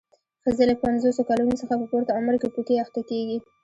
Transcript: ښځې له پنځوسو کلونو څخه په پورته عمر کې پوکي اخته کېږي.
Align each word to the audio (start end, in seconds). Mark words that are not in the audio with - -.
ښځې 0.43 0.63
له 0.69 0.75
پنځوسو 0.83 1.21
کلونو 1.29 1.53
څخه 1.61 1.73
په 1.79 1.85
پورته 1.91 2.11
عمر 2.19 2.35
کې 2.41 2.51
پوکي 2.53 2.75
اخته 2.83 3.01
کېږي. 3.09 3.37